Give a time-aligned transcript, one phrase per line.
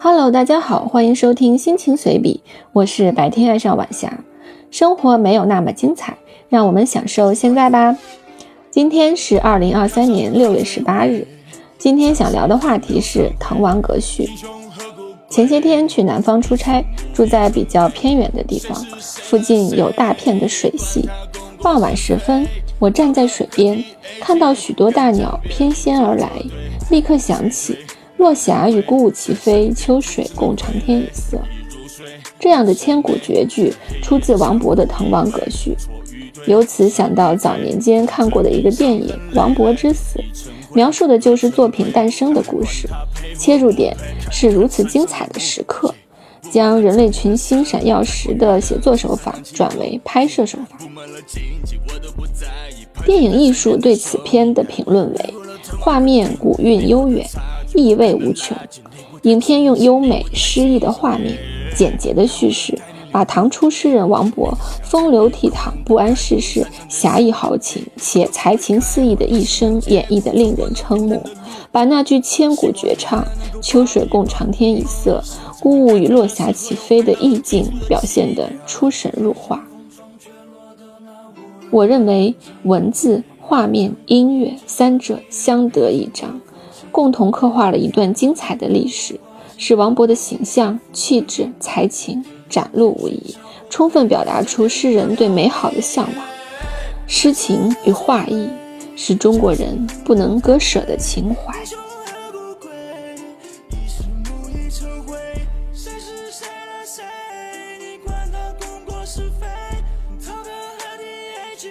[0.00, 2.40] Hello，大家好，欢迎收听心情随笔，
[2.72, 4.20] 我是白天爱上晚霞。
[4.70, 6.16] 生活没有那么精彩，
[6.48, 7.96] 让我们享受现在吧。
[8.70, 11.26] 今天是二零二三年六月十八日，
[11.78, 14.30] 今天想聊的话题是滕王阁序。
[15.28, 21.08] 前些天去南方出差，住在比较偏远的地方，附近有大片的水系。
[21.60, 22.46] 傍晚时分，
[22.78, 23.82] 我站在水边，
[24.20, 26.30] 看到许多大鸟翩跹而来，
[26.88, 27.76] 立刻想起。
[28.18, 31.38] 落霞与孤鹜齐飞，秋水共长天一色。
[32.38, 33.72] 这样的千古绝句
[34.02, 35.74] 出自王勃的《滕王阁序》，
[36.50, 40.18] 由此想到早年间看过的一个电影《王勃之死》，
[40.74, 42.88] 描述的就是作品诞生的故事。
[43.38, 43.96] 切入点
[44.32, 45.94] 是如此精彩的时刻，
[46.50, 50.76] 将人类群星闪耀时的写作手法转为拍摄手法。
[53.06, 55.34] 电影艺术对此片的评论为：
[55.78, 57.24] 画面古韵悠远。
[57.78, 58.56] 意味无穷。
[59.22, 61.36] 影片用优美诗意的画面、
[61.74, 62.78] 简洁的叙事，
[63.10, 71.22] 把唐初诗人王勃风流倜傥、不谙世事、侠义豪情且才情四溢的一生演绎得令人瞠目，
[71.72, 73.24] 把那句千古绝唱
[73.60, 75.22] “秋水共长天一色，
[75.60, 79.64] 孤鹜与落霞齐飞”的意境表现得出神入化。
[81.70, 86.40] 我认为文字、画面、音乐三者相得益彰。
[86.90, 89.18] 共同刻画了一段精彩的历史，
[89.56, 93.34] 使王勃的形象、气质、才情展露无遗，
[93.70, 96.26] 充分表达出诗人对美好的向往。
[97.06, 98.48] 诗情与画意
[98.96, 101.54] 是中国人不能割舍的情怀。